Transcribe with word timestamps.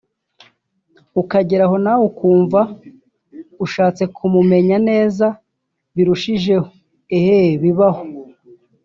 ukagera 1.21 1.63
aho 1.67 1.77
nawe 1.83 2.03
ukumva 2.09 2.61
ushatse 3.65 4.03
kumumenya 4.15 4.77
neza 4.89 5.25
birushijeho 5.95 6.67
eeeh 7.17 7.49
bibaho 7.61 8.03